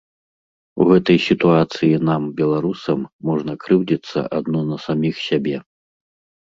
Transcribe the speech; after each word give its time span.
У 0.79 0.87
гэтай 0.91 1.19
сітуацыі 1.25 2.01
нам, 2.09 2.21
беларусам, 2.41 2.99
можна 3.31 3.53
крыўдзіцца 3.67 4.19
адно 4.41 4.59
на 4.75 4.85
саміх 4.89 5.15
сябе! 5.29 5.57